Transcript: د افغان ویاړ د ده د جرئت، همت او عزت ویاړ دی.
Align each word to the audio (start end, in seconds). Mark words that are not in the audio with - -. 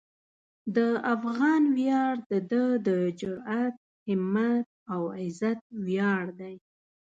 د 0.75 0.77
افغان 1.13 1.63
ویاړ 1.77 2.13
د 2.31 2.33
ده 2.51 2.63
د 2.87 2.89
جرئت، 3.19 3.75
همت 4.07 4.67
او 4.93 5.01
عزت 5.19 5.59
ویاړ 5.85 6.23
دی. 6.39 6.55